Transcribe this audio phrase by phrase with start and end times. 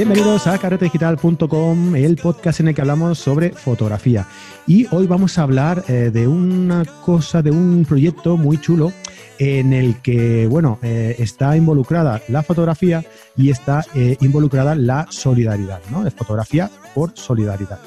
[0.00, 4.26] Bienvenidos a carretedigital.com, el podcast en el que hablamos sobre fotografía.
[4.66, 8.94] Y hoy vamos a hablar eh, de una cosa, de un proyecto muy chulo
[9.38, 13.04] en el que, bueno, eh, está involucrada la fotografía
[13.36, 16.06] y está eh, involucrada la solidaridad, ¿no?
[16.06, 17.78] Es fotografía por solidaridad.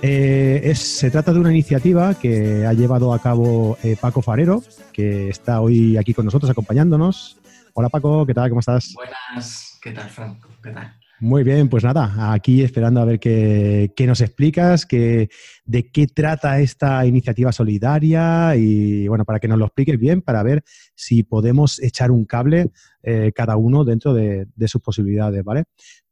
[0.00, 4.62] se trata de una iniciativa que ha llevado a cabo Paco Farero,
[4.94, 7.36] que está hoy aquí con nosotros acompañándonos.
[7.74, 8.48] Hola Paco, ¿qué tal?
[8.48, 8.94] ¿Cómo estás?
[8.94, 10.48] Buenas, ¿qué tal Franco?
[10.62, 10.99] ¿Qué tal?
[11.22, 17.04] Muy bien, pues nada, aquí esperando a ver qué, nos explicas, de qué trata esta
[17.04, 22.10] iniciativa solidaria y bueno, para que nos lo expliques bien, para ver si podemos echar
[22.10, 22.70] un cable
[23.02, 25.64] eh, cada uno dentro de, de, sus posibilidades, ¿vale?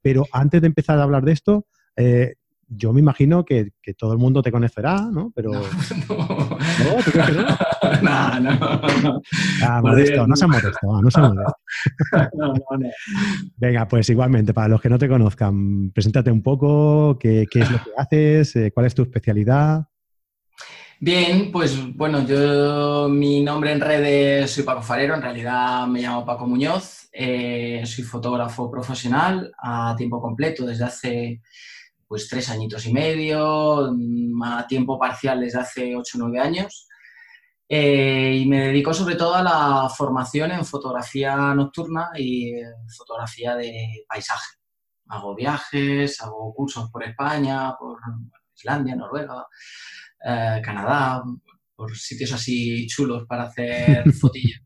[0.02, 2.34] Pero antes de empezar a hablar de esto, eh,
[2.68, 5.32] yo me imagino que, todo el mundo te conocerá, ¿no?
[5.34, 5.50] Pero.
[6.09, 7.02] No, ¿No?
[7.04, 7.46] ¿Tú crees que no?
[8.02, 9.23] No, no.
[9.62, 11.56] Ah, modesto, no se modesto, no se modesto.
[12.34, 12.90] No, no, no.
[13.56, 17.78] Venga, pues igualmente, para los que no te conozcan, preséntate un poco, qué, es lo
[17.78, 19.87] que haces, eh, cuál es tu especialidad.
[21.00, 26.26] Bien, pues bueno, yo mi nombre en redes soy Paco Farero, en realidad me llamo
[26.26, 31.40] Paco Muñoz, eh, soy fotógrafo profesional a tiempo completo desde hace
[32.09, 36.88] pues tres añitos y medio, mm, a tiempo parcial desde hace ocho o nueve años.
[37.68, 42.52] Eh, y me dedico sobre todo a la formación en fotografía nocturna y
[42.96, 44.56] fotografía de paisaje.
[45.09, 47.98] Hago viajes, hago cursos por España, por
[48.56, 49.46] Islandia, Noruega,
[50.24, 51.22] eh, Canadá,
[51.76, 54.62] por sitios así chulos para hacer fotillas.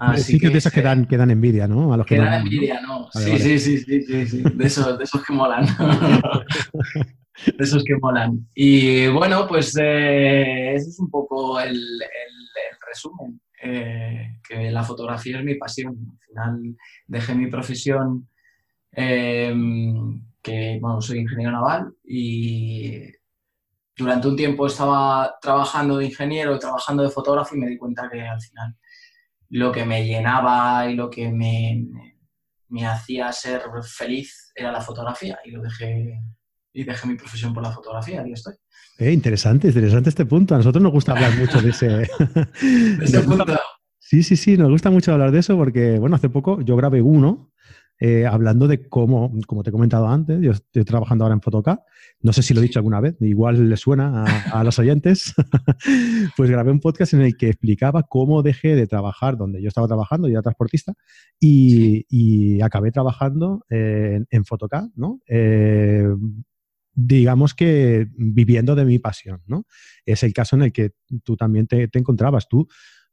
[0.00, 1.92] Así sitios que, de esos que dan, que dan envidia, ¿no?
[1.92, 3.08] A los que, dan envidia, ¿no?
[3.12, 5.66] sí, sí, sí, sí, sí, sí, De, esos, de esos que molan.
[7.46, 8.48] de esos que molan.
[8.54, 12.00] Y bueno, pues eh, ese es un poco el, el,
[12.88, 13.40] resumen.
[13.62, 15.94] Eh, que la fotografía es mi pasión.
[16.10, 16.76] Al final
[17.06, 18.26] dejé mi profesión,
[18.92, 19.54] eh,
[20.42, 23.04] que bueno, soy ingeniero naval y
[23.96, 28.22] durante un tiempo estaba trabajando de ingeniero, trabajando de fotógrafo y me di cuenta que
[28.22, 28.74] al final
[29.50, 31.86] lo que me llenaba y lo que me,
[32.68, 36.20] me, hacía ser feliz era la fotografía y lo dejé
[36.72, 38.54] y dejé mi profesión por la fotografía, y estoy.
[38.98, 40.54] Eh, interesante, interesante este punto.
[40.54, 41.88] A nosotros nos gusta hablar mucho de ese,
[42.62, 43.58] de ese punto.
[43.98, 47.02] Sí, sí, sí, nos gusta mucho hablar de eso porque, bueno, hace poco yo grabé
[47.02, 47.49] uno
[48.00, 51.80] eh, hablando de cómo, como te he comentado antes, yo estoy trabajando ahora en Photocap,
[52.22, 55.34] no sé si lo he dicho alguna vez, igual le suena a, los oyentes,
[56.36, 59.86] pues grabé un podcast en el que explicaba cómo dejé de trabajar donde yo estaba
[59.86, 60.94] trabajando, yo era transportista,
[61.38, 64.44] y, acabé trabajando en, en
[64.96, 65.20] ¿no?
[65.26, 66.08] Eh,
[66.94, 69.66] digamos que viviendo de mi pasión, ¿no?
[70.04, 70.92] Es el caso en el que
[71.24, 72.48] tú también te, te encontrabas.
[72.48, 72.68] Tú,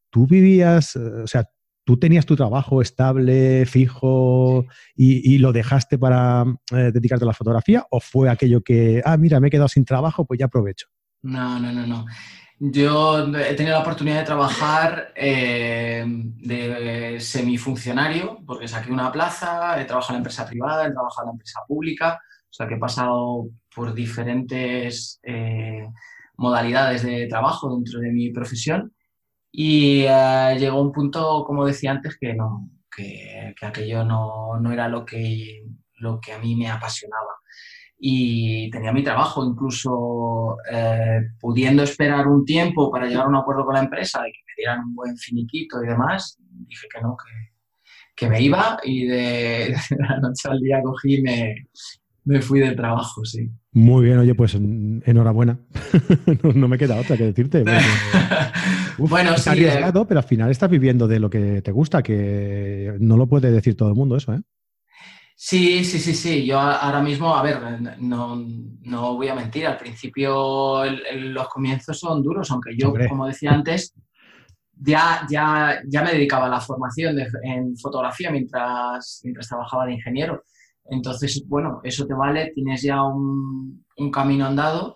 [0.10, 1.50] tú vivías, eh, o sea,
[1.88, 6.44] ¿Tú tenías tu trabajo estable, fijo y, lo dejaste para
[6.74, 7.86] eh, dedicarte a la fotografía?
[7.92, 10.88] ¿O fue aquello que, ah, mira, me he quedado sin trabajo, pues ya aprovecho?
[11.22, 12.06] No, no, no, no.
[12.60, 19.86] Yo he tenido la oportunidad de trabajar eh, de semifuncionario, porque saqué una plaza, he
[19.86, 22.20] trabajado en la empresa privada, he trabajado en la empresa pública,
[22.50, 25.88] o sea que he pasado por diferentes eh,
[26.36, 28.92] modalidades de trabajo dentro de mi profesión
[29.60, 34.72] y uh, llegó un punto, como decía antes, que no, que, que aquello no, no,
[34.72, 37.40] era lo que, lo que a mí me apasionaba.
[37.98, 43.66] Y tenía mi trabajo, incluso eh, pudiendo esperar un tiempo para llegar a un acuerdo
[43.66, 47.18] con la empresa y que me dieran un buen finiquito y demás, dije que no,
[47.18, 47.32] que,
[48.16, 51.56] que me iba y de, de, la noche al día cogí y me,
[52.26, 53.50] me fui del trabajo, sí.
[53.78, 55.60] Muy bien, oye, pues enhorabuena.
[56.56, 57.64] no, me queda otra que decirte.
[58.98, 59.50] bueno, sí.
[59.50, 59.52] Eh.
[59.52, 63.52] arriesgado, pero al final estás viviendo de lo que te gusta, que no lo puede
[63.52, 64.42] decir todo el mundo eso, ¿eh?
[65.36, 66.44] Sí, sí, sí, sí.
[66.44, 67.60] Yo ahora mismo, a ver,
[68.00, 68.44] no,
[68.82, 73.94] no voy a mentir, al principio los comienzos son duros, aunque yo, como decía antes,
[74.74, 80.42] ya, ya, ya me dedicaba a la formación en fotografía mientras, mientras trabajaba de ingeniero.
[80.90, 84.96] Entonces, bueno, eso te vale, tienes ya un, camino andado,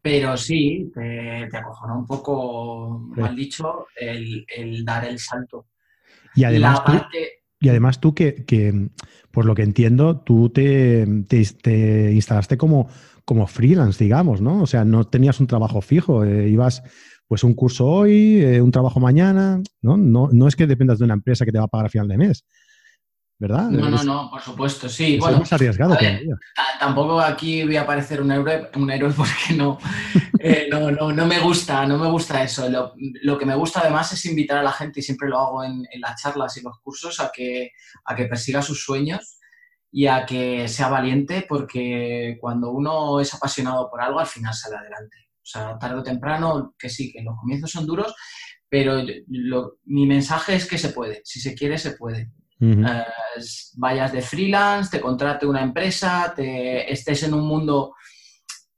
[0.00, 5.66] pero sí, te, te acojona un poco, mal dicho, el, dar el salto.
[6.34, 6.92] Y además, tú,
[7.60, 8.90] y además tú que,
[9.30, 12.88] por lo que entiendo, tú te, te, instalaste como,
[13.24, 14.62] como freelance, digamos, ¿no?
[14.62, 16.82] O sea, no tenías un trabajo fijo, eh, ibas
[17.28, 19.96] pues un curso hoy, eh, un trabajo mañana, ¿no?
[19.96, 20.28] ¿no?
[20.32, 22.18] No es que dependas de una empresa que te va a pagar a final de
[22.18, 22.44] mes.
[23.42, 23.70] ¿Verdad?
[23.70, 25.18] No, no, no, por supuesto, sí.
[25.18, 25.98] bueno, más arriesgado
[26.78, 29.78] Tampoco aquí voy a parecer un héroe, un héroe porque no,
[30.38, 32.68] eh, no, no, no, me gusta, no me gusta eso.
[32.68, 35.64] Lo, lo, que me gusta además es invitar a la gente, y siempre lo hago
[35.64, 37.72] en, en, las charlas y los cursos, a que,
[38.04, 39.40] a que persiga sus sueños
[39.90, 44.76] y a que sea valiente porque cuando uno es apasionado por algo, al final sale
[44.76, 45.16] adelante.
[45.38, 48.14] O sea, tarde o temprano, que sí, que los comienzos son duros,
[48.68, 49.02] pero
[49.86, 51.22] mi mensaje es que se puede.
[51.24, 52.30] Si se quiere, se puede.
[52.64, 53.04] Eh,
[53.74, 57.94] vayas de freelance, te contrate una empresa, te estés en un mundo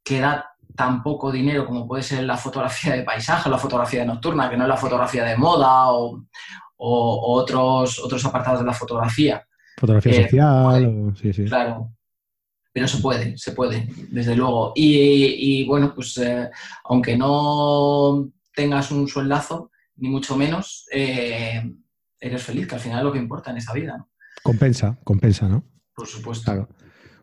[0.02, 4.06] que da tan poco dinero como puede ser la fotografía de paisaje, la fotografía de
[4.06, 6.24] nocturna, que no es la fotografía de moda o,
[6.76, 9.46] otros, otros apartados de la fotografía.
[9.78, 11.44] Fotografía eh, social, sí, sí.
[11.44, 11.90] Claro.
[12.72, 14.72] Pero se puede, se puede, desde luego.
[14.74, 16.50] Y, bueno, pues eh,
[16.84, 21.62] aunque no tengas un sueldazo, ni mucho menos, eh,
[22.26, 23.98] eres feliz, que al final es lo que importa en esta vida.
[23.98, 24.08] ¿no?
[24.42, 25.64] Compensa, compensa, ¿no?
[25.94, 26.68] Por supuesto.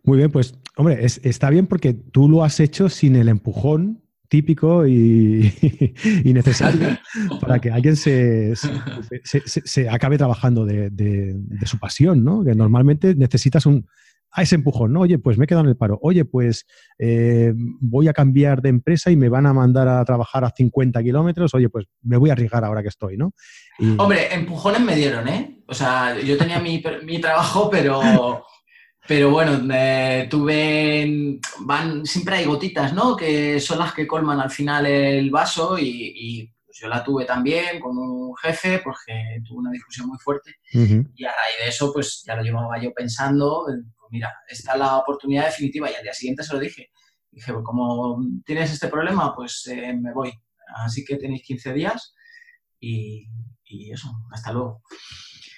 [0.03, 4.87] Muy bien, pues, hombre, está bien porque tú lo has hecho sin el empujón típico
[4.87, 5.53] y,
[6.23, 6.97] necesario
[7.41, 12.43] para que alguien se, se, acabe trabajando de, su pasión, ¿no?
[12.43, 13.85] Que normalmente necesitas un,
[14.31, 15.01] a ese empujón, ¿no?
[15.01, 15.99] Oye, pues me he quedado en el paro.
[16.01, 16.65] Oye, pues
[16.97, 21.03] eh, voy a cambiar de empresa y me van a mandar a trabajar a 50
[21.03, 21.53] kilómetros.
[21.53, 23.33] Oye, pues me voy a arriesgar ahora que estoy, ¿no?
[23.97, 25.63] Hombre, empujones me dieron, ¿eh?
[25.67, 28.45] O sea, yo tenía mi, mi trabajo, pero
[29.07, 29.57] pero bueno,
[30.29, 33.15] tuve, van, siempre hay gotitas, ¿no?
[33.15, 37.79] Que son las que colman al final el vaso y, pues yo la tuve también
[37.79, 42.23] con un jefe, porque tuve una discusión muy fuerte y a raíz de eso, pues
[42.25, 43.65] ya lo llevaba yo pensando,
[44.11, 46.89] mira, esta es la oportunidad definitiva y al día siguiente se lo dije.
[47.31, 50.31] Dije, pues como tienes este problema, pues eh, me voy.
[50.75, 52.13] Así que tenéis 15 días
[52.79, 53.27] y,
[53.63, 54.81] y eso, hasta luego.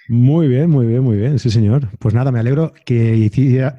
[0.10, 1.90] Muy bien, muy bien, muy bien, sí señor.
[1.98, 3.32] Pues nada, me alegro que,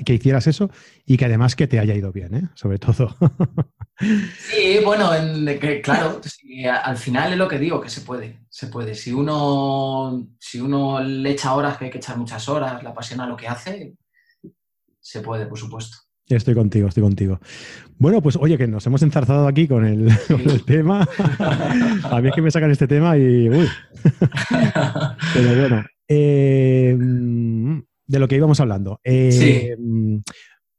[0.05, 0.71] que hicieras eso
[1.05, 2.49] y que además que te haya ido bien, ¿eh?
[2.55, 3.15] sobre todo.
[4.01, 5.11] sí, bueno,
[5.83, 6.21] claro,
[6.83, 8.95] al final es lo que digo, que se puede, se puede.
[8.95, 13.27] Si uno, si uno le echa horas, que hay que echar muchas horas, le apasiona
[13.27, 13.95] lo que hace,
[15.05, 15.99] se puede, por supuesto.
[16.27, 17.39] Estoy contigo, estoy contigo.
[17.99, 20.09] Bueno, pues oye, que nos hemos enzarzado aquí con el,
[20.67, 21.07] tema.
[22.05, 23.51] A mí es que me sacan este tema y.
[23.51, 23.69] Uy.
[25.35, 26.97] Pero bueno, eh,
[28.07, 28.99] de lo que íbamos hablando.
[29.05, 29.77] Eh,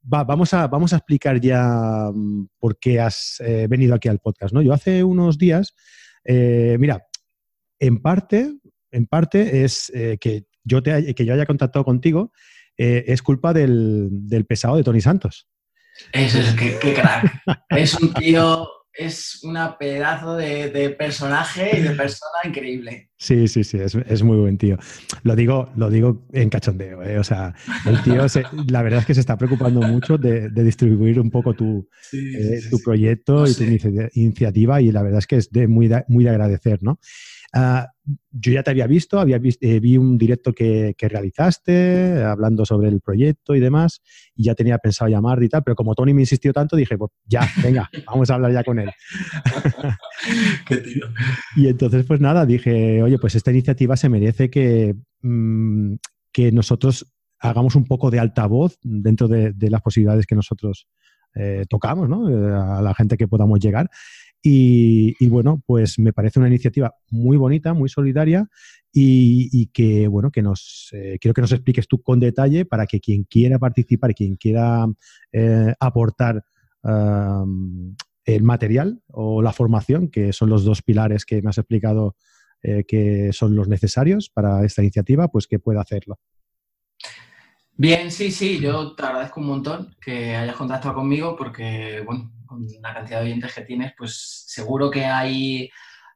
[0.01, 4.55] vamos, a, vamos a explicar ya mm, por qué has eh, venido aquí al podcast.
[4.55, 4.63] ¿no?
[4.63, 5.75] Yo hace unos días,
[6.25, 7.05] mira,
[7.77, 8.51] en parte,
[8.89, 12.31] en parte es que, yo te, que yo haya contactado contigo,
[12.77, 15.47] es culpa del, pesado de Tony Santos.
[16.11, 17.41] Eso es, que crack.
[17.69, 23.11] es un tío es una pedazo de, personaje y de persona increíble.
[23.17, 24.77] Sí, sí, sí, es, muy buen tío.
[25.23, 27.17] Lo digo, lo digo en cachondeo, ¿eh?
[27.17, 28.25] o sea, el tío,
[28.67, 32.77] la verdad es que se está preocupando mucho de, distribuir un poco tu, eh, tu
[32.79, 33.63] proyecto y tu
[34.15, 36.99] iniciativa y la verdad es que es de muy, muy de agradecer, ¿no?
[37.57, 37.87] Ah,
[38.31, 42.99] yo ya te había visto, había eh, vi un directo que, realizaste hablando sobre el
[42.99, 44.01] proyecto y demás,
[44.35, 47.11] y ya tenía pensado llamar y tal, pero como Tony me insistió tanto, dije, pues
[47.25, 48.91] ya, venga, vamos a hablar ya con él.
[50.67, 51.05] Qué tío.
[51.55, 55.95] Y entonces, pues nada, dije, oye, pues esta iniciativa se merece que, mm,
[56.31, 60.87] que nosotros hagamos un poco de altavoz dentro de, las posibilidades que nosotros
[61.35, 62.29] eh, tocamos, ¿no?
[62.29, 63.89] Eh, a la gente que podamos llegar.
[64.47, 68.47] Y, bueno, pues me parece una iniciativa muy bonita, muy solidaria
[68.93, 72.99] y, que, bueno, que nos, eh, quiero que nos expliques tú con detalle para que
[72.99, 74.85] quien quiera participar, quien quiera
[75.79, 76.43] aportar
[76.83, 82.15] el material o la formación, que son los dos pilares que me has explicado
[82.67, 86.19] eh, que son los necesarios para esta iniciativa, pues que pueda hacerlo.
[87.77, 92.65] Bien, sí, sí, yo te agradezco un montón que hayas contactado conmigo porque, bueno, con
[92.81, 95.69] la cantidad de oyentes que tienes, pues seguro que hay,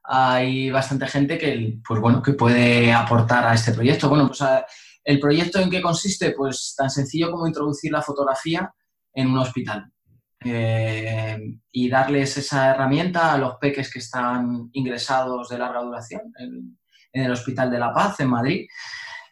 [0.03, 4.10] hay bastante gente que, pues bueno, que puede aportar a este proyecto.
[4.10, 4.41] Bueno, pues
[5.03, 8.74] el proyecto en qué consiste, pues tan sencillo como introducir la fotografía
[9.13, 9.91] en un hospital.
[10.41, 11.38] Eh,
[11.72, 16.77] y darles esa herramienta a los peques que están ingresados de larga duración en,
[17.12, 18.67] el Hospital de la Paz, en Madrid.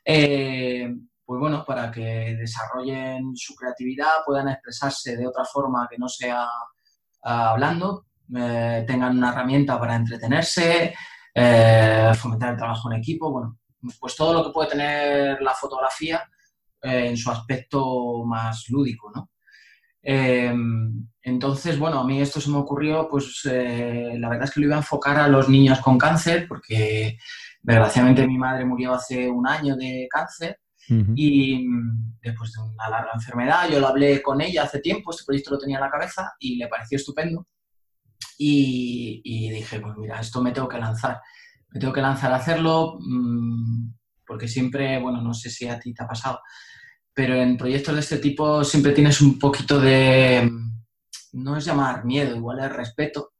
[0.03, 0.89] Eh,
[1.23, 6.47] pues bueno, para que desarrollen su creatividad, puedan expresarse de otra forma que no sea
[7.21, 10.93] hablando, eh, tengan una herramienta para entretenerse,
[12.15, 13.59] fomentar el trabajo en equipo, bueno,
[13.99, 16.23] pues todo lo que puede tener la fotografía
[16.81, 19.29] en su aspecto más lúdico, ¿no?
[21.21, 24.75] Entonces, bueno, a mí esto se me ocurrió, pues la verdad es que lo iba
[24.75, 27.17] a enfocar a los niños con cáncer, porque
[27.61, 30.59] desgraciadamente mi madre murió hace un año de cáncer
[30.89, 35.25] y mm, después de una larga enfermedad, yo lo hablé con ella hace tiempo, este
[35.25, 37.47] proyecto lo tenía en la cabeza y le pareció estupendo.
[38.37, 41.19] Y, dije, pues mira, esto me tengo que lanzar.
[41.69, 43.89] Me tengo que lanzar a hacerlo mm,
[44.25, 46.39] porque siempre, bueno, no sé si a ti te ha pasado,
[47.17, 50.51] pero en proyectos de este tipo siempre tienes un poquito de,
[51.33, 53.31] no es llamar miedo, igual es respeto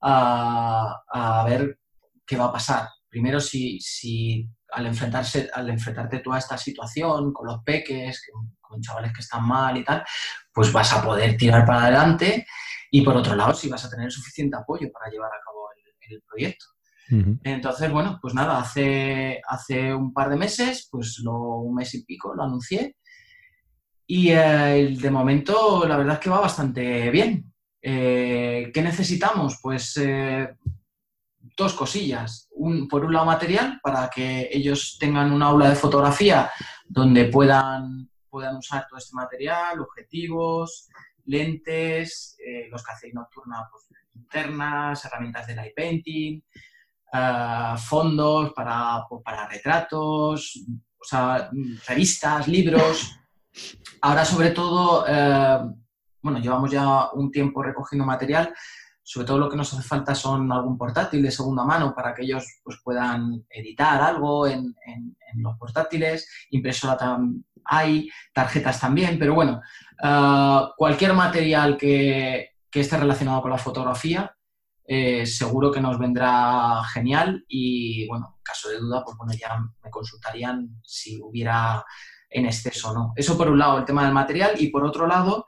[0.00, 1.80] a, ver
[2.24, 2.88] qué va a pasar.
[3.08, 8.80] Primero, si, si al, enfrentarse, al enfrentarte tú a esta situación con los peques, con
[8.80, 10.04] chavales que están mal y tal,
[10.54, 12.46] pues vas a poder tirar para adelante
[12.92, 15.66] y por otro lado, si vas a tener suficiente apoyo para llevar a cabo
[16.08, 16.64] el, proyecto.
[17.42, 22.04] Entonces, bueno, pues nada, hace, hace un par de meses, pues lo, un mes y
[22.04, 22.94] pico, lo anuncié.
[24.12, 27.54] Y eh, de momento, la verdad es que va bastante bien.
[27.80, 29.60] Eh, ¿Qué necesitamos?
[29.62, 30.52] Pues eh,
[31.56, 32.48] dos cosillas.
[32.90, 36.50] Por un lado, material, para que ellos tengan un aula de fotografía
[36.84, 40.88] donde puedan, puedan usar todo este material, objetivos,
[41.26, 43.86] lentes, eh, los que hacéis nocturna, pues,
[44.16, 46.42] internas, herramientas de light painting,
[47.12, 50.64] ah, fondos para, pues, para retratos,
[51.86, 53.20] revistas, libros.
[54.02, 55.58] Ahora, sobre todo, eh,
[56.22, 58.54] bueno, llevamos ya un tiempo recogiendo material.
[59.02, 62.22] Sobre todo lo que nos hace falta son algún portátil de segunda mano para que
[62.22, 64.74] ellos pues, puedan editar algo en,
[65.34, 69.60] los portátiles, impresora también hay, tarjetas también, pero bueno,
[70.02, 74.34] eh, cualquier material que, esté relacionado con la fotografía,
[74.84, 79.58] eh, seguro que nos vendrá genial y, bueno, en caso de duda, pues bueno, ya
[79.82, 81.84] me consultarían si hubiera
[82.30, 83.12] en exceso no.
[83.16, 85.46] Eso por un lado, el tema del material y por otro lado,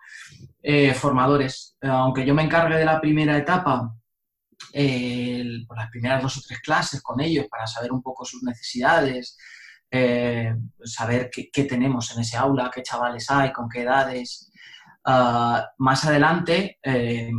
[0.63, 1.77] eh, formadores.
[1.83, 3.95] aunque yo me encargue de la primera etapa,
[5.67, 9.37] por las primeras dos o tres clases con ellos para saber un poco sus necesidades,
[9.95, 14.51] eh, saber qué, tenemos en ese aula, qué chavales hay, con qué edades.
[15.05, 17.31] Ah, más adelante, eh,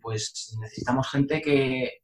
[0.00, 2.02] pues necesitamos gente que,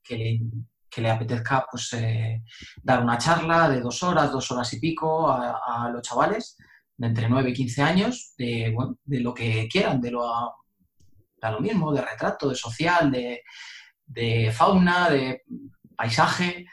[0.97, 2.43] le, apetezca pues, eh,
[2.83, 6.57] dar una charla de dos horas, dos horas y pico a, los chavales
[6.97, 10.25] de entre 9 y 15 años de, de lo que quieran, de lo,
[11.41, 13.43] de lo mismo, de retrato, de social, de,
[14.07, 15.43] de fauna, de
[15.97, 16.67] paisaje.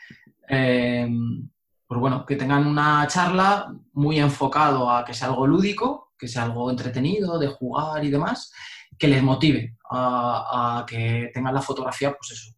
[1.87, 6.43] Pues bueno, que tengan una charla muy enfocado a que sea algo lúdico, que sea
[6.43, 8.51] algo entretenido, de jugar y demás,
[8.97, 12.55] que les motive a, que tengan la fotografía, pues eso,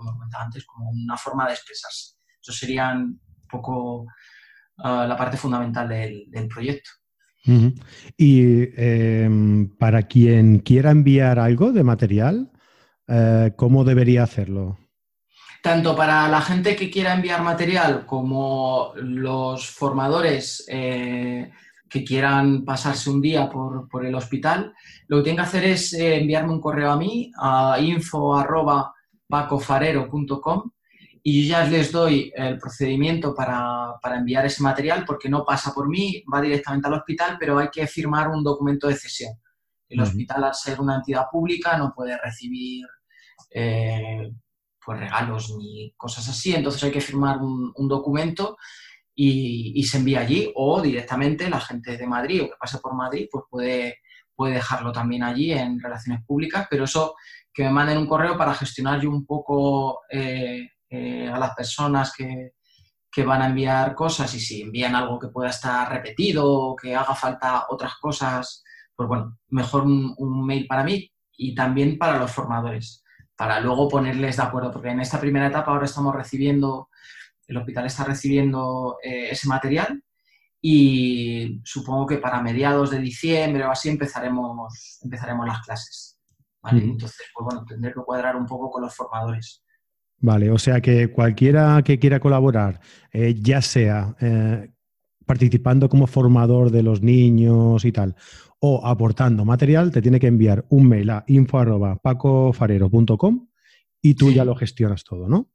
[0.00, 2.16] como comentaba antes, como una forma de expresarse.
[2.40, 4.06] Eso sería un poco
[4.78, 6.90] ah, la parte fundamental del, proyecto.
[8.16, 12.50] Y em, para quien quiera enviar algo de material,
[13.08, 14.78] eh, ¿cómo debería hacerlo?
[15.62, 21.50] tanto para la gente que quiera enviar material como los formadores eh,
[21.88, 24.72] que quieran pasarse un día por, el hospital,
[25.08, 27.76] lo que tienen que hacer es eh, enviarme un correo a mí, a
[29.30, 30.70] info.pacofarero.com
[31.22, 35.88] y yo ya les doy el procedimiento para, enviar ese material porque no pasa por
[35.88, 39.34] mí, va directamente al hospital, pero hay que firmar un documento de cesión.
[39.88, 42.86] El hospital, al ser una entidad pública, no puede recibir
[43.50, 44.30] eh,
[44.84, 48.56] pues regalos ni cosas así, entonces hay que firmar un, documento
[49.14, 53.26] y, se envía allí o directamente la gente de Madrid o que pase por Madrid
[53.30, 53.98] pues puede,
[54.34, 57.14] puede dejarlo también allí en relaciones públicas, pero eso
[57.52, 62.12] que me manden un correo para gestionar yo un poco eh, eh, a las personas
[62.16, 62.52] que,
[63.24, 67.14] van a enviar cosas y si envían algo que pueda estar repetido o que haga
[67.14, 68.64] falta otras cosas,
[68.96, 73.04] pues bueno, mejor un mail para mí y también para los formadores
[73.40, 76.90] para luego ponerles de acuerdo, porque en esta primera etapa ahora estamos recibiendo,
[77.46, 80.04] el hospital está recibiendo eh, ese material
[80.60, 86.09] y supongo que para mediados de diciembre o así empezaremos, empezaremos las clases.
[86.70, 89.64] Entonces, pues bueno, tendré que cuadrar un poco con los formadores.
[90.18, 92.78] Vale, o sea que cualquiera que quiera colaborar,
[93.10, 94.70] eh, ya sea eh,
[95.24, 98.14] participando como formador de los niños y tal,
[98.58, 103.48] o aportando material, te tiene que enviar un mail a info.pacofarero.com
[104.02, 105.48] y tú ya lo gestionas todo, ¿no?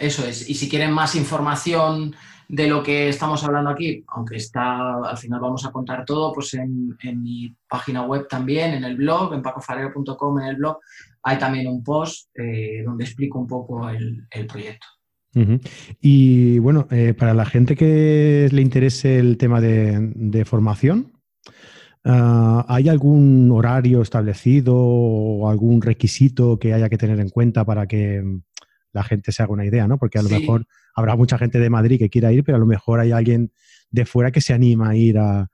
[0.00, 0.48] Eso es.
[0.48, 2.14] Y si quieren más información
[2.48, 6.54] de lo que estamos hablando aquí, aunque está, al final vamos a contar todo, pues
[6.54, 10.78] en, mi página web también, en el blog, en pacofarero.com, en el blog,
[11.22, 14.86] hay también un post eh, donde explico un poco el, proyecto.
[16.00, 21.12] Y bueno, eh, para la gente que le interese el tema de formación,
[22.04, 27.86] Ah, ¿Hay algún horario establecido o algún requisito que haya que tener en cuenta para
[27.86, 28.22] que
[28.92, 29.86] la gente se haga una idea?
[29.86, 29.98] ¿no?
[29.98, 32.66] Porque a lo mejor habrá mucha gente de Madrid que quiera ir, pero a lo
[32.66, 33.52] mejor hay alguien
[33.90, 35.48] de fuera que se anima a ir a,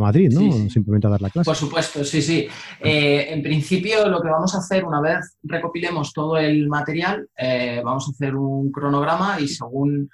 [0.00, 0.70] Madrid, ¿no?
[0.70, 1.44] Simplemente a dar la clase.
[1.44, 2.48] Por supuesto, sí, sí.
[2.80, 7.82] Eh, en principio, lo que vamos a hacer, una vez recopilemos todo el material, eh,
[7.84, 10.08] vamos a hacer un cronograma y según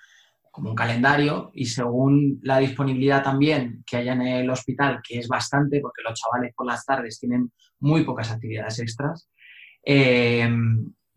[0.51, 5.29] como un calendario y según la disponibilidad también que haya en el hospital, que es
[5.29, 9.31] bastante, porque los chavales por las tardes tienen muy pocas actividades extras,
[9.85, 10.51] eh,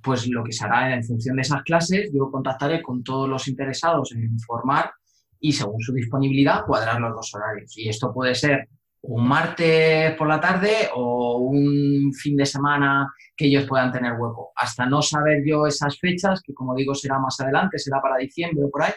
[0.04, 3.48] pues lo que se hará en función de esas clases, yo contactaré con todos los
[3.48, 4.92] interesados en formar
[5.40, 7.78] y según su disponibilidad cuadrar los dos horarios.
[7.78, 8.68] Y esto puede ser
[9.04, 14.52] un martes por la tarde o un fin de semana que ellos puedan tener hueco.
[14.56, 18.66] Hasta no saber yo esas fechas, que como digo será más adelante, será para diciembre
[18.66, 18.94] o por ahí,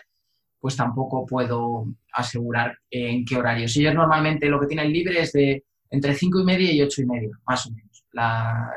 [0.61, 3.77] pues tampoco puedo asegurar en qué horarios.
[3.77, 7.07] Ellos normalmente lo que tienen libre es de entre cinco y media y ocho y
[7.07, 8.05] media, más o menos.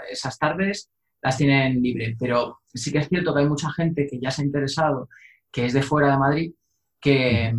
[0.10, 0.90] esas tardes
[1.28, 4.42] las tienen libre, pero sí que es cierto que hay mucha gente que ya se
[4.42, 5.10] ha interesado,
[5.52, 6.52] que es de fuera de Madrid,
[7.00, 7.54] que,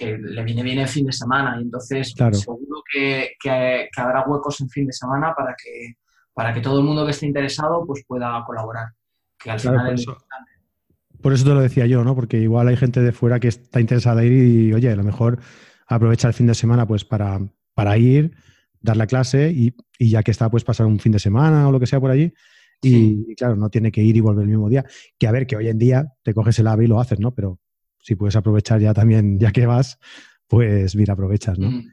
[0.00, 3.34] le viene bien el fin de semana y entonces seguro que,
[3.96, 5.96] habrá huecos en fin de semana para que,
[6.32, 8.90] para que todo el mundo que esté interesado pues pueda colaborar.
[9.36, 9.96] Que al final
[11.20, 12.14] por eso te lo decía yo, ¿no?
[12.14, 15.02] Porque igual hay gente de fuera que está interesada en ir y, oye, a lo
[15.02, 15.40] mejor
[15.88, 17.40] aprovecha el fin de semana pues para,
[17.74, 18.36] para ir,
[18.80, 21.72] dar la clase y, y, ya que está, pues pasar un fin de semana o
[21.72, 22.32] lo que sea por allí.
[22.80, 24.84] Y, claro, no tiene que ir y volver el mismo día.
[25.18, 27.34] Que a ver, que hoy en día te coges el ave y lo haces, ¿no?
[27.34, 27.58] Pero
[28.00, 29.98] si puedes aprovechar ya también, ya que vas,
[30.46, 31.70] pues mira, aprovechas, ¿no?
[31.70, 31.92] Mm.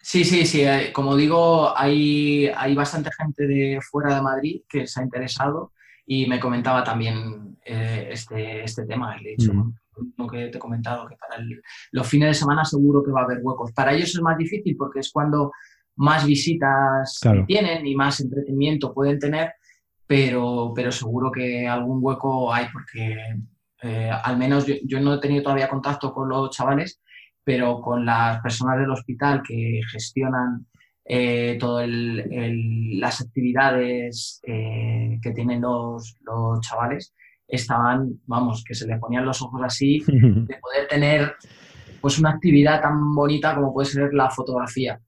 [0.00, 0.62] Sí, sí, sí.
[0.62, 5.72] Eh, como digo, hay, hay bastante gente de fuera de Madrid que se ha interesado
[6.06, 9.16] y me comentaba también eh, este, este tema.
[9.16, 9.74] Le he dicho, mm.
[10.16, 11.42] lo que te he comentado, que para
[11.90, 13.72] los fines de semana seguro que va a haber huecos.
[13.72, 15.50] Para ellos es más difícil porque es cuando
[15.96, 19.54] más visitas tienen y más entretenimiento pueden tener,
[20.06, 23.16] pero, pero seguro que algún hueco hay porque
[23.82, 27.00] eh, al menos yo, no he tenido todavía contacto con los chavales,
[27.44, 30.66] pero con las personas del hospital que gestionan
[31.04, 37.14] eh, todas las actividades eh, que tienen los, los, chavales,
[37.46, 41.34] estaban, vamos, que se les ponían los ojos así de poder tener
[42.00, 45.00] pues una actividad tan bonita como puede ser la fotografía.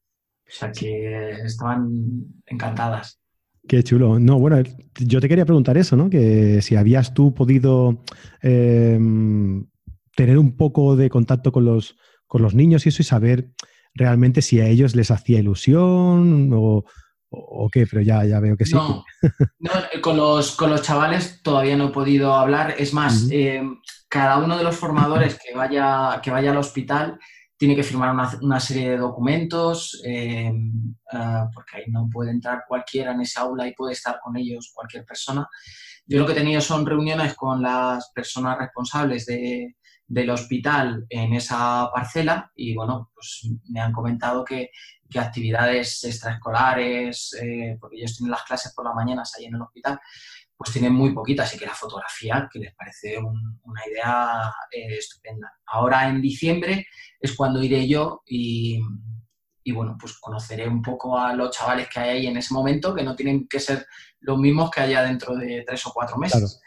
[0.46, 3.20] O sea que estaban encantadas.
[3.68, 4.18] Qué chulo.
[4.18, 4.62] No, bueno,
[4.98, 6.08] yo te quería preguntar eso, ¿no?
[6.08, 8.02] Que si habías tú podido
[8.40, 9.66] em,
[10.16, 13.50] tener un poco de contacto con los, con los niños y eso y saber
[13.94, 16.84] realmente si a ellos les hacía ilusión o,
[17.70, 18.74] qué, pero ya, ya veo que sí.
[18.74, 19.04] No,
[20.00, 22.74] con, los, con los chavales todavía no he podido hablar.
[22.78, 23.76] Es más, em,
[24.08, 27.18] cada uno de los formadores que vaya, que vaya al hospital
[27.58, 30.52] tiene que firmar una, serie de documentos, eh,
[31.12, 34.70] ah, porque ahí no puede entrar cualquiera en esa aula y puede estar con ellos
[34.72, 35.46] cualquier persona.
[36.06, 41.90] Yo lo que he tenido son reuniones con las personas responsables del hospital en esa
[41.92, 44.70] parcela y bueno, pues me han comentado que,
[45.18, 49.98] actividades extraescolares, eh, porque ellos tienen las clases por las mañanas ahí en el hospital,
[50.58, 55.52] pues tienen muy poquitas y que la fotografía, que les parece una idea eh, estupenda.
[55.64, 56.84] Ahora en diciembre
[57.20, 58.80] es cuando iré yo y,
[59.72, 63.04] bueno, pues conoceré un poco a los chavales que hay ahí en ese momento, que
[63.04, 63.86] no tienen que ser
[64.18, 66.60] los mismos que haya dentro de tres o cuatro meses.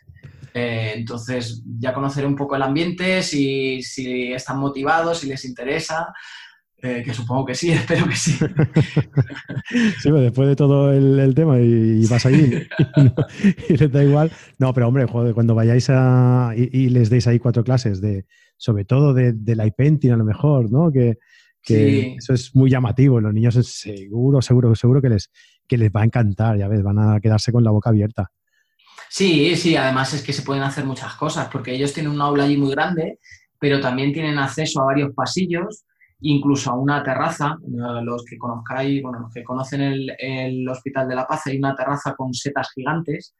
[0.53, 6.13] Eh, entonces ya conoceré un poco el ambiente, si, si están motivados, si les interesa.
[6.83, 8.31] Eh, que supongo que sí, espero que sí.
[8.31, 12.67] sí, pues después de todo el, tema y, vas ahí
[13.69, 14.31] y, les da igual.
[14.57, 18.25] No, pero hombre, joder, cuando vayáis a, y, les deis ahí cuatro clases de,
[18.57, 20.91] sobre todo de, de la IPentin a lo mejor, ¿no?
[20.91, 21.17] Que,
[21.63, 23.21] eso es muy llamativo.
[23.21, 25.29] Los niños seguro, seguro, seguro que les,
[25.67, 28.31] que les va a encantar, ya ves, van a quedarse con la boca abierta.
[29.07, 32.45] Sí, sí, además es que se pueden hacer muchas cosas, porque ellos tienen un aula
[32.45, 33.19] allí muy grande,
[33.59, 35.85] pero también tienen acceso a varios pasillos
[36.21, 37.57] incluso a una terraza.
[38.03, 42.15] Los que conozcáis, bueno, los que conocen el, Hospital de la Paz, hay una terraza
[42.15, 43.35] con setas gigantes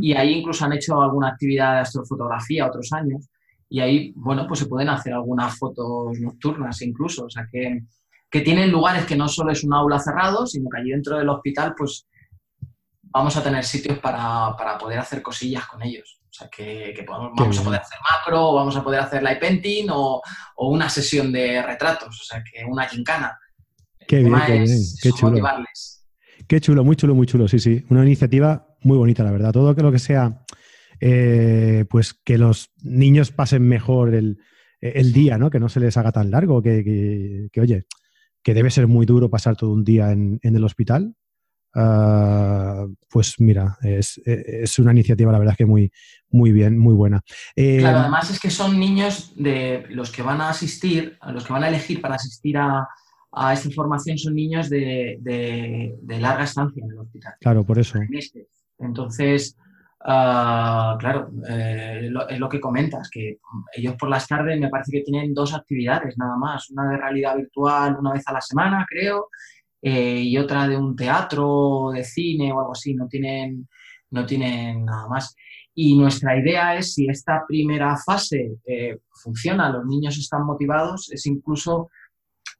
[0.00, 3.28] y ahí incluso han hecho alguna actividad de astrofotografía otros años
[3.68, 7.84] y ahí, bueno, pues se pueden hacer algunas fotos nocturnas incluso, o sea que,
[8.28, 11.28] que tienen lugares que no solo es un aula cerrado, sino que allí dentro del
[11.28, 12.08] hospital, pues
[13.10, 16.20] vamos a tener sitios para, para poder hacer cosillas con ellos.
[16.30, 19.88] O sea, que, vamos a poder hacer macro, o vamos a poder hacer light painting
[19.90, 20.22] o,
[20.56, 23.36] una sesión de retratos, o sea, que una gincana.
[24.06, 24.78] Qué bien, qué bien.
[25.02, 25.38] Qué chulo.
[26.46, 27.84] Qué chulo, muy chulo, muy chulo, sí, sí.
[27.90, 29.52] Una iniciativa muy bonita, la verdad.
[29.52, 30.44] Todo lo que sea,
[31.00, 34.38] eh, pues que los niños pasen mejor el,
[35.12, 35.50] día, ¿no?
[35.50, 37.86] Que no se les haga tan largo, que, oye,
[38.42, 41.14] que debe ser muy duro pasar todo un día en, en el hospital,
[41.74, 44.20] Ah, pues mira, es,
[44.78, 45.92] una iniciativa, la verdad, que muy,
[46.30, 47.22] muy bien, muy buena.
[47.54, 51.44] Eh, claro, además es que son niños de los que van a asistir, a los
[51.44, 52.88] que van a elegir para asistir a,
[53.52, 55.18] esta formación, son niños de,
[56.08, 57.34] larga estancia en el hospital.
[57.40, 57.98] Claro, por eso.
[58.78, 59.56] Entonces,
[60.02, 63.38] Ah, claro, eh, es lo que comentas, que
[63.76, 67.36] ellos por las tardes me parece que tienen dos actividades nada más, una de realidad
[67.36, 69.28] virtual una vez a la semana, creo,
[69.82, 73.68] eh, y otra de un teatro, de cine o algo así, no tienen,
[74.10, 75.34] no tienen nada más.
[75.74, 81.26] Y nuestra idea es, si esta primera fase eh, funciona, los niños están motivados, es
[81.26, 81.90] incluso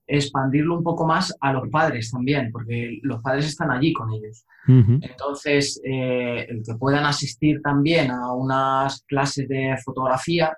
[0.07, 4.45] expandirlo un poco más a los padres también, porque los padres están allí con ellos.
[4.67, 10.57] Entonces, eh, el que puedan asistir también a unas clases de fotografía,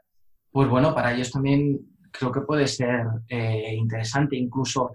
[0.51, 1.79] pues bueno, para ellos también
[2.11, 4.93] creo que puede ser eh, interesante, incluso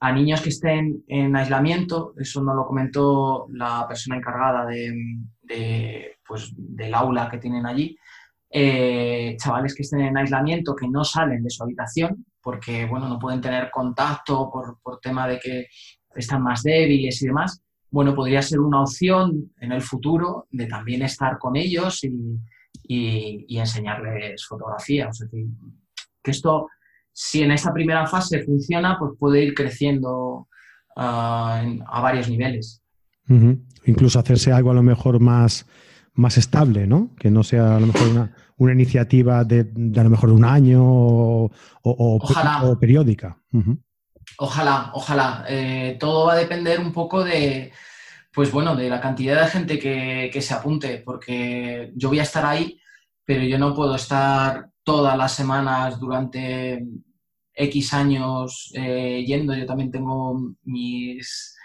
[0.00, 6.52] a niños que estén en aislamiento, eso nos lo comentó la persona encargada de, pues,
[6.56, 7.96] del aula que tienen allí,
[8.50, 13.18] eh, chavales que estén en aislamiento, que no salen de su habitación, porque bueno, no
[13.18, 15.66] pueden tener contacto por, por tema de que
[16.14, 21.02] están más débiles y demás, bueno, podría ser una opción en el futuro de también
[21.02, 22.10] estar con ellos y,
[22.88, 25.08] y, enseñarles fotografía.
[25.08, 25.46] O sea, que,
[26.20, 26.68] que, esto,
[27.14, 30.48] si en esta primera fase funciona, pues puede ir creciendo
[30.96, 32.82] uh, a varios niveles.
[33.86, 35.66] Incluso hacerse algo a lo mejor más,
[36.14, 37.14] más estable, ¿no?
[37.18, 39.60] Que no sea a lo mejor una, una iniciativa de,
[39.96, 41.50] a lo mejor un año o,
[41.82, 43.38] o, periódica.
[44.38, 45.44] Ojalá, ojalá.
[45.48, 47.72] Eh, todo va a depender un poco de,
[48.32, 52.44] pues bueno, de la cantidad de gente que, se apunte, porque yo voy a estar
[52.44, 52.80] ahí,
[53.24, 56.86] pero yo no puedo estar todas las semanas durante
[57.54, 59.54] X años eh, yendo.
[59.54, 61.56] Yo también tengo mis,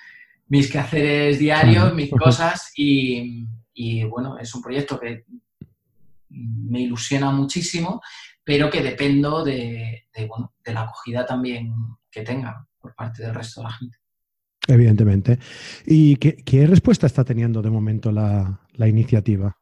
[0.48, 5.26] mis quehaceres diarios, mis cosas y, y bueno, es un proyecto que
[6.30, 8.02] me ilusiona muchísimo,
[8.44, 10.08] pero que dependo de,
[10.66, 11.74] la acogida también
[12.12, 13.98] que tenga por parte del resto de la gente.
[14.68, 15.40] Evidentemente.
[15.86, 19.58] ¿Y qué, respuesta está teniendo de momento la, iniciativa?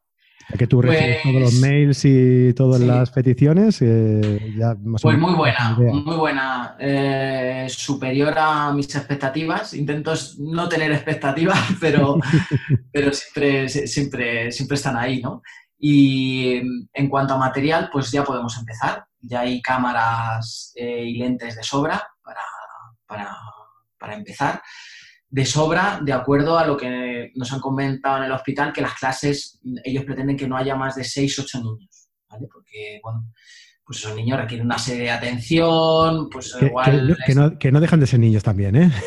[0.57, 4.55] Que tú recibes todos los pues mails y todas las peticiones, eh,
[5.01, 6.75] Pues muy buena, muy buena.
[6.79, 9.73] Eh, superior a mis expectativas.
[9.73, 12.17] Intento no tener expectativas, pero,
[12.91, 15.41] pero siempre, siempre, siempre están ahí, ¿no?
[15.79, 16.62] Y
[16.93, 19.05] en cuanto a material, pues ya podemos empezar.
[19.19, 22.07] Ya hay cámaras eh, y lentes de sobra
[23.97, 24.62] para, empezar.
[25.30, 28.96] De sobra, de acuerdo a lo que nos han comentado en el hospital, que las
[28.96, 32.48] clases, ellos pretenden que no haya más de 6, 8 niños, ¿vale?
[32.52, 33.32] Porque, bueno,
[33.86, 37.18] pues esos niños requieren una serie de atención, pues que, igual...
[37.26, 38.92] Que, no, que, no, dejan de ser niños también, ¿eh?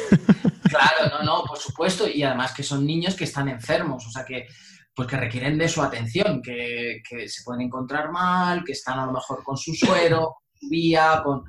[0.70, 4.24] Claro, no, no, por supuesto, y además que son niños que están enfermos, o sea
[4.24, 4.46] que
[4.94, 9.12] pues que requieren de su atención, que, se pueden encontrar mal, que están a lo
[9.12, 11.44] mejor con su suero, vía, con...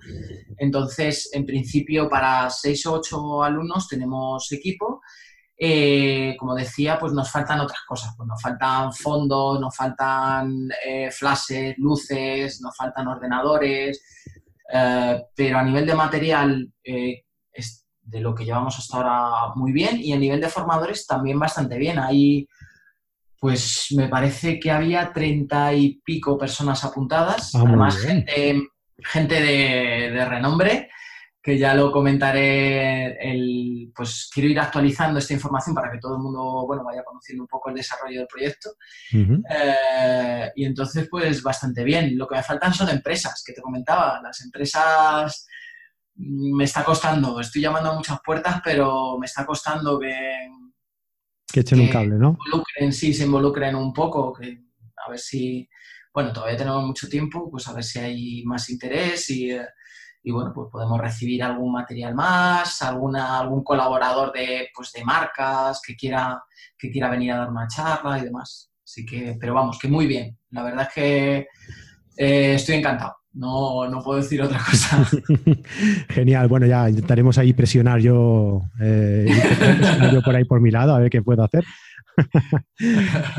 [0.58, 5.02] Entonces, en principio, para seis o ocho alumnos tenemos equipo.
[5.64, 11.12] Eh, como decía, pues nos faltan otras cosas, pues nos faltan fondos, nos faltan eh,
[11.12, 14.02] flashes, luces, nos faltan ordenadores,
[14.74, 20.00] eh, pero a nivel de material es de lo que llevamos hasta ahora muy bien
[20.02, 22.00] y a nivel de formadores también bastante bien.
[22.00, 22.48] Hay
[23.42, 28.62] pues me parece que había treinta y pico personas apuntadas, ah, además gente,
[29.04, 30.90] gente de, renombre,
[31.42, 36.22] que ya lo comentaré, el, pues quiero ir actualizando esta información para que todo el
[36.22, 38.72] mundo bueno, vaya conociendo un poco el desarrollo del proyecto.
[39.12, 42.18] Eh, y entonces, pues bastante bien.
[42.18, 45.48] Lo que me faltan son empresas, que te comentaba, las empresas
[46.16, 50.48] mm, me está costando, estoy llamando a muchas puertas, pero me está costando que
[51.52, 52.38] que echen un cable, ¿no?
[52.46, 54.64] Involucren, sí, se involucren un poco, que
[55.06, 55.68] a ver si,
[56.14, 59.52] bueno, todavía tenemos mucho tiempo, pues a ver si hay más interés y,
[60.24, 65.82] y bueno, pues podemos recibir algún material más, alguna, algún colaborador de, pues de marcas
[65.86, 66.42] que quiera,
[66.78, 68.72] que quiera venir a dar una charla y demás.
[68.84, 70.38] Así que, pero vamos, que muy bien.
[70.50, 71.48] La verdad es que
[72.18, 73.16] eh, estoy encantado.
[73.34, 75.10] No, no puedo decir otra cosa.
[76.10, 76.50] Genial.
[76.50, 79.28] Bueno, ya intentaremos ahí presionar yo, eh,
[80.12, 81.64] yo por ahí por mi lado a ver qué puedo hacer.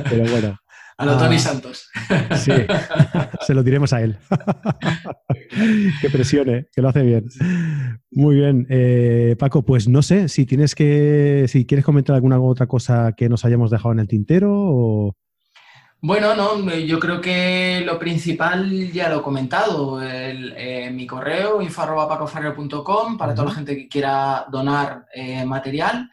[0.09, 0.59] Pero bueno.
[0.99, 1.89] A lo Tony ah, Santos.
[2.37, 2.53] Sí,
[3.41, 4.17] se lo diremos a él.
[6.01, 7.29] que presione, que lo hace bien.
[8.11, 8.67] Muy bien.
[8.69, 13.29] Eh, Paco, pues no sé si tienes que, si quieres comentar alguna otra cosa que
[13.29, 15.17] nos hayamos dejado en el tintero o...
[16.05, 20.03] Bueno, no, yo creo que lo principal ya lo he comentado.
[20.03, 26.11] Eh, mi correo, info.pacofarrero.com, para toda la gente que quiera donar eh, material.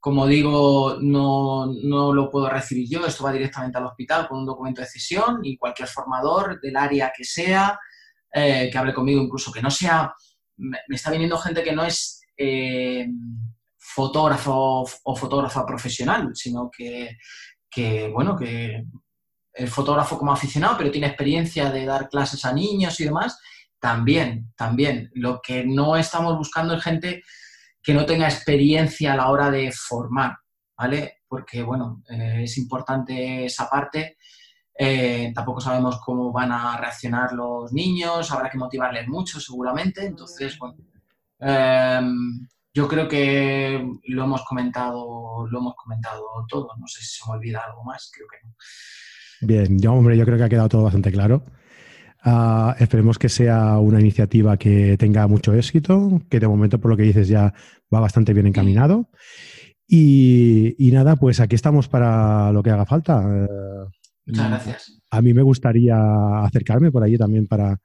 [0.00, 4.80] Como digo, no, lo puedo recibir yo, esto va directamente al hospital con un documento
[4.80, 7.78] de cesión y cualquier formador del área que sea,
[8.32, 10.14] eh, que hable conmigo, incluso que no sea,
[10.56, 12.24] me, está viniendo gente que no es
[13.76, 17.18] fotógrafo o fotógrafa profesional, sino que,
[17.70, 18.86] que bueno, que
[19.52, 23.38] el fotógrafo como aficionado, pero tiene experiencia de dar clases a niños y demás,
[23.78, 25.10] también, también.
[25.14, 27.22] Lo que no estamos buscando es gente
[27.82, 30.36] que no tenga experiencia a la hora de formar,
[30.76, 31.22] ¿vale?
[31.26, 34.18] Porque, bueno, eh, es importante esa parte.
[34.78, 40.04] Eh, tampoco sabemos cómo van a reaccionar los niños, habrá que motivarles mucho seguramente.
[40.04, 40.76] Entonces, bueno,
[41.38, 46.68] em, yo creo que lo hemos comentado, lo hemos comentado todo.
[46.78, 48.54] No sé si se me olvida algo más, creo que no.
[49.42, 51.44] Bien, yo, hombre, yo creo que ha quedado todo bastante claro.
[52.22, 56.96] Ah, esperemos que sea una iniciativa que tenga mucho éxito, que de momento, por lo
[56.96, 57.54] que dices, ya
[57.92, 59.08] va bastante bien encaminado.
[59.86, 63.20] Y, nada, pues aquí estamos para lo que haga falta.
[64.26, 65.02] Muchas gracias.
[65.10, 65.96] A mí me gustaría
[66.44, 67.80] acercarme por allí también para,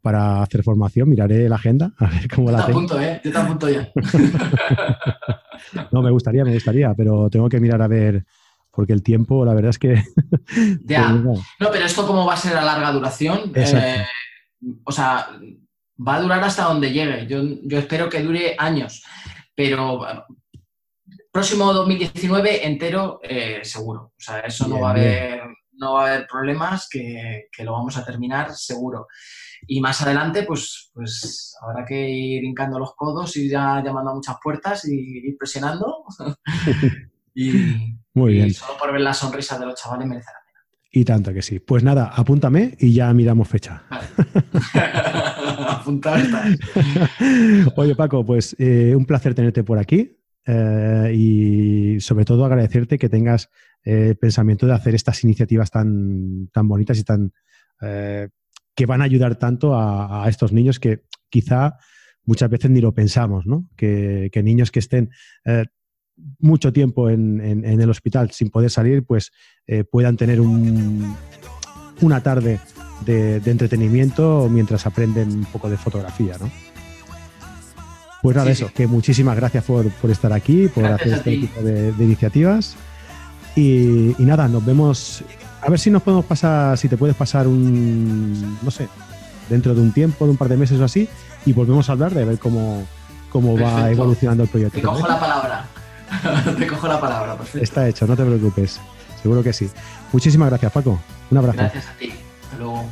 [0.00, 1.10] para hacer formación.
[1.10, 2.78] Miraré la agenda, a ver cómo la tengo.
[2.78, 3.20] Apunto, ¿eh?
[3.22, 3.90] Yo te apunto ya.
[5.92, 8.24] no, me gustaría, me gustaría, pero tengo que mirar a ver
[8.74, 10.02] porque el tiempo, la verdad es que...
[10.84, 11.10] ya.
[11.10, 13.52] No, pero esto cómo va a ser a larga duración.
[13.54, 14.04] Eh,
[14.84, 15.28] o sea,
[16.06, 17.26] va a durar hasta donde llegue.
[17.26, 19.02] Yo, espero que dure años,
[19.54, 20.00] pero
[21.32, 24.12] próximo 2019 entero eh, seguro.
[24.16, 25.42] O sea, eso no va a haber
[25.76, 29.08] no va a haber problemas, que, lo vamos a terminar seguro.
[29.66, 34.14] Y más adelante, pues, pues habrá que ir hincando los codos, y ya llamando a
[34.14, 36.04] muchas puertas y ir presionando.
[37.34, 38.54] y, muy bien.
[38.54, 40.60] solo por ver la sonrisa de los chavales merece la pena.
[40.92, 41.58] Y tanto que sí.
[41.58, 43.82] Pues nada, apúntame y ya miramos fecha.
[43.90, 44.06] Vale.
[45.68, 46.20] Apuntar
[47.76, 50.16] Oye, Paco, pues eh, un placer tenerte por aquí.
[50.46, 53.50] Eh, y sobre todo agradecerte que tengas
[53.82, 57.32] el eh, pensamiento de hacer estas iniciativas tan, tan bonitas y tan
[58.76, 61.76] que van a ayudar tanto a, estos niños que quizá
[62.24, 63.68] muchas veces ni lo pensamos, ¿no?
[63.76, 65.10] Que, que niños que estén
[66.38, 69.32] mucho tiempo en, el hospital sin poder salir, pues
[69.66, 72.60] eh, puedan tener una tarde
[73.04, 76.50] de, entretenimiento mientras aprenden un poco de fotografía, ¿no?
[78.22, 82.74] Pues nada, eso, que muchísimas gracias por, estar aquí, por hacer este tipo de, iniciativas.
[83.54, 85.22] Y, nada, nos vemos.
[85.60, 88.88] A ver si nos podemos pasar, si te puedes pasar un, no sé,
[89.50, 91.06] dentro de un tiempo, de un par de meses o así,
[91.44, 92.86] y volvemos a hablar de ver cómo,
[93.30, 94.78] cómo va evolucionando el proyecto.
[94.78, 95.68] Te cojo la palabra.
[96.58, 97.64] te cojo la palabra, perfecto.
[97.64, 98.80] Está hecho, no te preocupes.
[99.22, 99.68] Seguro que sí.
[100.12, 101.00] Muchísimas gracias, Paco.
[101.30, 101.58] Un abrazo.
[101.58, 102.12] Gracias a ti.
[102.42, 102.84] Hasta luego.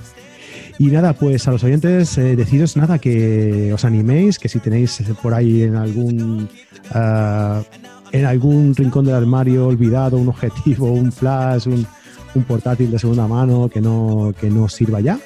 [0.79, 5.03] Y nada, pues a los oyentes eh, deciros nada que os animéis, que si tenéis
[5.23, 6.49] por ahí en algún
[6.93, 7.63] ah,
[8.13, 11.87] en algún rincón del armario olvidado un objetivo, un flash, un,
[12.45, 15.19] portátil de segunda mano que no, que no sirva ya,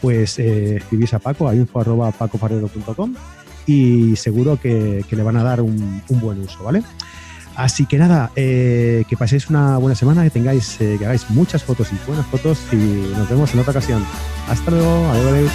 [0.00, 2.12] pues eh, escribís a Paco a info arroba
[3.66, 6.82] y seguro que, le van a dar un, un buen uso, ¿vale?
[7.56, 11.62] Así que nada, eh, que paséis una buena semana, que tengáis, eh, que hagáis muchas
[11.62, 14.04] fotos y buenas fotos y nos vemos en otra ocasión.
[14.48, 15.50] Hasta luego, adiós.